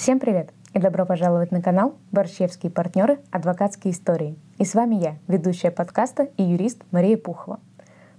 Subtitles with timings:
[0.00, 3.20] Всем привет и добро пожаловать на канал «Борщевские партнеры.
[3.30, 4.38] Адвокатские истории».
[4.56, 7.60] И с вами я, ведущая подкаста и юрист Мария Пухова.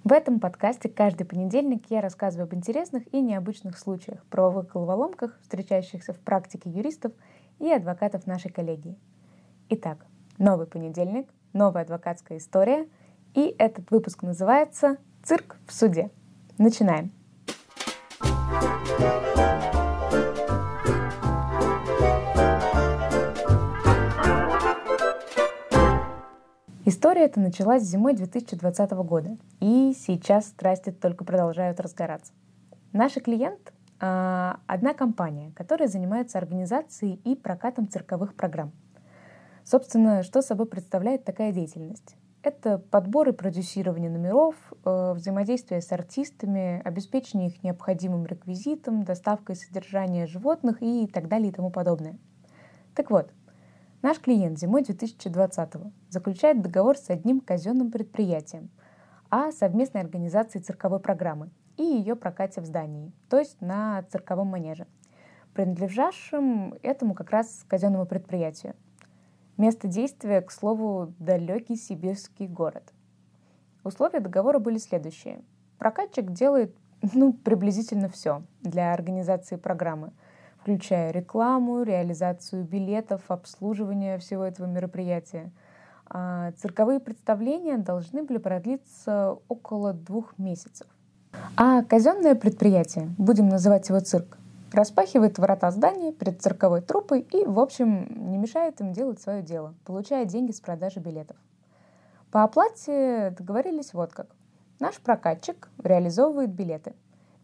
[0.03, 6.13] В этом подкасте каждый понедельник я рассказываю об интересных и необычных случаях, правовых головоломках, встречающихся
[6.13, 7.13] в практике юристов
[7.57, 8.95] и адвокатов нашей коллегии.
[9.69, 10.05] Итак,
[10.37, 12.87] новый понедельник, новая адвокатская история,
[13.33, 16.11] и этот выпуск называется «Цирк в суде».
[16.59, 17.11] Начинаем.
[26.83, 32.33] История эта началась зимой 2020 года, и сейчас страсти только продолжают разгораться.
[32.91, 38.71] Наш клиент э,— одна компания, которая занимается организацией и прокатом цирковых программ.
[39.63, 42.15] Собственно, что собой представляет такая деятельность?
[42.41, 49.55] Это подбор и продюсирование номеров, э, взаимодействие с артистами, обеспечение их необходимым реквизитом, доставка и
[49.55, 52.17] содержание животных и так далее и тому подобное.
[52.95, 53.29] Так вот,
[54.01, 55.73] наш клиент зимой 2020
[56.09, 58.69] заключает договор с одним казенным предприятием
[59.29, 64.87] о совместной организации цирковой программы и ее прокате в здании, то есть на цирковом манеже,
[65.53, 68.75] принадлежавшем этому как раз казенному предприятию–
[69.61, 72.93] Место действия, к слову, далекий сибирский город.
[73.83, 75.43] Условия договора были следующие.
[75.77, 76.75] Прокатчик делает
[77.13, 80.13] ну, приблизительно все для организации программы,
[80.61, 85.51] включая рекламу, реализацию билетов, обслуживание всего этого мероприятия.
[86.05, 90.87] А цирковые представления должны были продлиться около двух месяцев.
[91.57, 94.37] А казенное предприятие, будем называть его цирк,
[94.71, 99.73] распахивает ворота здания перед цирковой труппой и, в общем, не мешает им делать свое дело,
[99.85, 101.37] получая деньги с продажи билетов.
[102.31, 104.27] По оплате договорились вот как.
[104.79, 106.93] Наш прокатчик реализовывает билеты.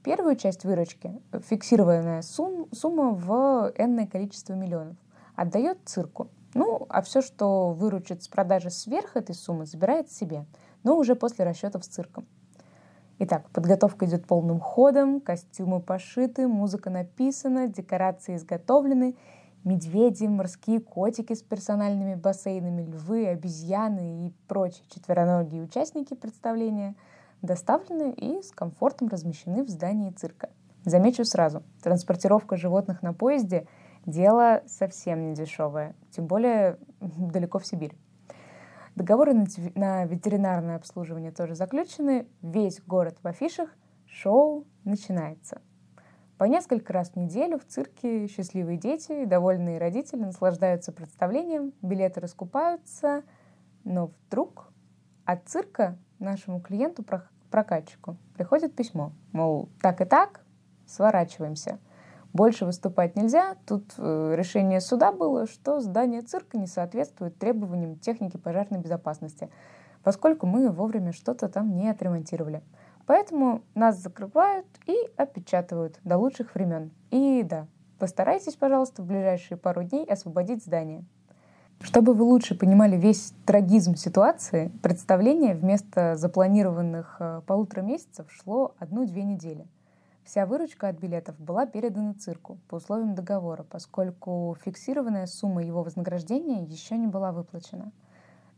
[0.07, 1.11] Первую часть выручки,
[1.49, 4.95] фиксированная сум, сумма в энное количество миллионов,
[5.35, 6.29] отдает цирку.
[6.53, 10.45] Ну, а все, что выручит с продажи сверх этой суммы, забирает себе,
[10.83, 12.25] но уже после расчетов с цирком.
[13.19, 19.17] Итак, подготовка идет полным ходом, костюмы пошиты, музыка написана, декорации изготовлены,
[19.65, 26.95] медведи, морские котики с персональными бассейнами, львы, обезьяны и прочие четвероногие участники представления
[27.41, 30.49] доставлены и с комфортом размещены в здании цирка.
[30.85, 33.67] Замечу сразу, транспортировка животных на поезде–
[34.07, 37.95] дело совсем не дешевое, тем более далеко в Сибирь.
[38.95, 39.35] Договоры
[39.75, 42.27] на ветеринарное обслуживание тоже заключены.
[42.41, 43.69] Весь город в афишах.
[44.07, 45.61] Шоу начинается.
[46.39, 52.21] По несколько раз в неделю в цирке счастливые дети и довольные родители наслаждаются представлением, билеты
[52.21, 53.23] раскупаются,
[53.83, 54.71] но вдруг
[55.25, 57.03] от цирка нашему клиенту,
[57.49, 60.41] прокатчику, приходит письмо, мол, так и так,
[60.85, 61.79] сворачиваемся.
[62.33, 63.55] Больше выступать нельзя.
[63.65, 69.49] Тут э, решение суда было, что здание цирка не соответствует требованиям техники пожарной безопасности,
[70.03, 72.61] поскольку мы вовремя что-то там не отремонтировали.
[73.05, 76.91] Поэтому нас закрывают и опечатывают до лучших времен.
[77.09, 77.67] И да,
[77.97, 81.05] постарайтесь, пожалуйста, в ближайшие пару дней освободить здание.
[81.79, 89.23] Чтобы вы лучше понимали весь трагизм ситуации, представление вместо запланированных э, полутора месяцев шло одну-две
[89.23, 89.67] недели–
[90.27, 96.65] Вся выручка от билетов была передана цирку по условиям договора, поскольку фиксированная сумма его вознаграждения
[96.65, 97.93] еще не была выплачена.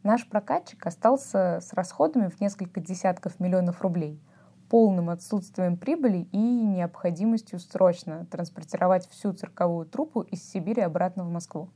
[0.01, 4.19] Наш прокатчик остался с расходами в несколько десятков миллионов рублей,
[4.67, 11.69] полным отсутствием прибыли и необходимостью срочно транспортировать всю цирковую труппу из Сибири обратно в Москву.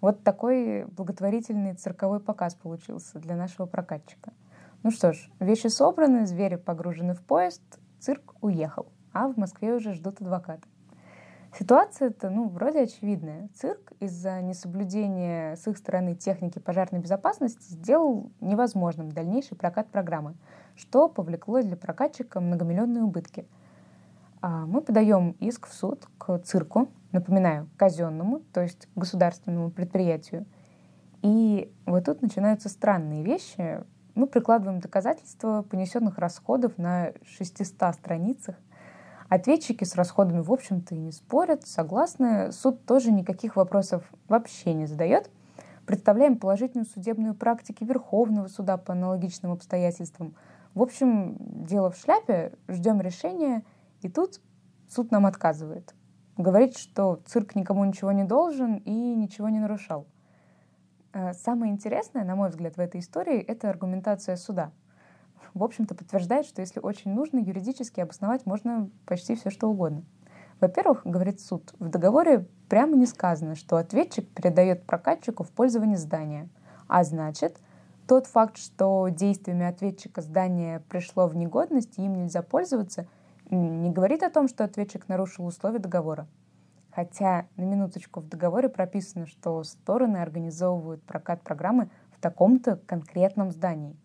[0.00, 4.32] Вот такой благотворительный цирковой показ получился для нашего прокатчика.
[4.82, 7.62] Ну что ж, вещи собраны, звери погружены в поезд,
[7.98, 10.66] цирк уехал а в Москве уже ждут адвоката.
[11.58, 13.48] Ситуация-то, ну, вроде очевидная.
[13.54, 20.36] Цирк из-за несоблюдения с их стороны техники пожарной безопасности сделал невозможным дальнейший прокат программы,
[20.76, 23.46] что повлекло для прокатчика многомиллионные убытки.
[24.40, 30.46] А мы подаем иск в суд к цирку, напоминаю, казенному, то есть государственному предприятию.
[31.22, 33.84] И вот тут начинаются странные вещи.
[34.14, 38.56] Мы прикладываем доказательства понесенных расходов на 600 страницах
[39.30, 42.50] Ответчики с расходами, в общем-то, и не спорят, согласны.
[42.50, 45.30] Суд тоже никаких вопросов вообще не задает.
[45.86, 50.34] Представляем положительную судебную практику Верховного суда по аналогичным обстоятельствам.
[50.74, 53.62] В общем, дело в шляпе, ждем решения,
[54.02, 54.40] и тут
[54.88, 55.94] суд нам отказывает.
[56.40, 60.06] Говорит, что цирк никому ничего не должен и ничего не нарушал.
[61.12, 64.72] Э, самое интересное, на мой взгляд, в этой истории— это аргументация суда—
[65.54, 70.04] в общем-то, подтверждает, что если очень нужно, юридически обосновать можно почти все, что угодно.
[70.60, 76.48] Во-первых, говорит суд, в договоре прямо не сказано, что ответчик передает прокатчику в пользование здания.
[76.86, 77.58] А значит,
[78.06, 83.06] тот факт, что действиями ответчика здание пришло в негодность и им нельзя пользоваться,
[83.56, 86.26] не говорит о том, что ответчик нарушил условия договора.
[86.92, 93.96] Хотя, на минуточку, в договоре прописано, что стороны организовывают прокат программы в таком-то конкретном здании.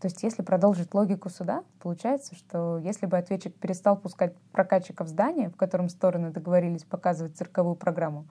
[0.00, 5.08] То есть, если продолжить логику суда, получается, что если бы ответчик перестал пускать прокатчика в
[5.08, 8.26] здание, в котором стороны договорились показывать цирковую программу,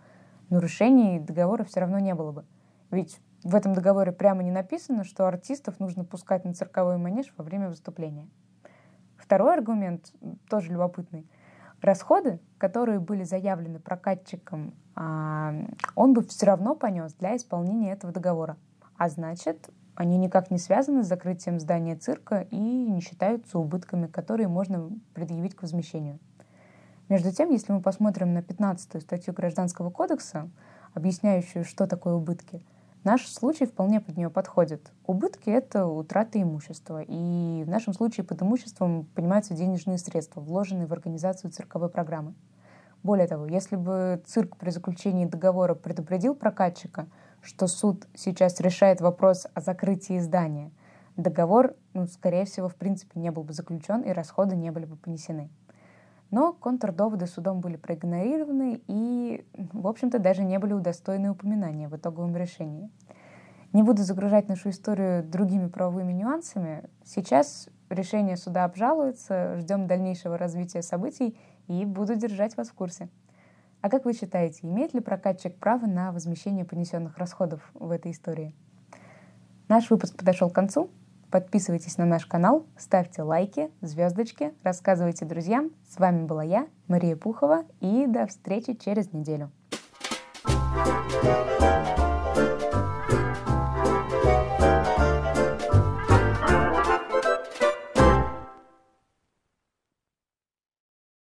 [0.49, 2.45] нарушений договора все равно не было бы.
[2.91, 7.43] Ведь в этом договоре прямо не написано, что артистов нужно пускать на цирковой манеж во
[7.43, 8.27] время выступления.
[9.23, 10.11] Второй аргумент
[10.49, 11.25] тоже любопытный.
[11.81, 15.53] Расходы, которые были заявлены прокатчиком, а,
[15.95, 18.57] он бы все равно понес для исполнения этого договора.
[18.97, 24.49] А значит, они никак не связаны с закрытием здания цирка и не считаются убытками, которые
[24.49, 26.19] можно предъявить к возмещению.
[27.07, 30.49] Между тем, если мы посмотрим на 15 статью Гражданского кодекса,
[30.93, 32.61] объясняющую, что такое убытки,
[33.03, 34.91] наш случай вполне под нее подходит.
[35.05, 40.93] Убытки— это утрата имущества, и в нашем случае под имуществом понимаются денежные средства, вложенные в
[40.93, 42.33] организацию цирковой программы.
[43.03, 47.07] Более того, если бы цирк при заключении договора предупредил прокатчика,
[47.41, 50.71] что суд сейчас решает вопрос о закрытии здания,
[51.17, 54.95] договор, ну, скорее всего, в принципе, не был бы заключен и расходы не были бы
[54.95, 55.49] понесены.
[56.33, 62.35] Но контрдоводы судом были проигнорированы и, в общем-то, даже не были удостоены упоминания в итоговом
[62.35, 62.89] решении.
[63.71, 66.89] Не буду загружать нашу историю другими правовыми нюансами.
[67.05, 71.37] Сейчас решение суда обжалуется, ждем дальнейшего развития событий
[71.67, 73.09] и буду держать вас в курсе.
[73.81, 78.55] А как вы считаете, имеет ли прокатчик право на возмещение понесенных расходов в этой истории?
[79.69, 80.89] Наш выпуск подошел к концу.
[81.33, 85.71] Подписывайтесь на наш канал, ставьте лайки, звездочки, рассказывайте друзьям.
[85.89, 89.49] С вами была я, Мария Пухова, и до встречи через неделю.
[90.45, 91.92] thank you